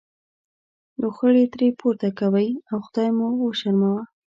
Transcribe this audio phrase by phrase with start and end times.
[1.01, 4.01] لوخړې ترې پورته کوئ او خدای مو وشرموه.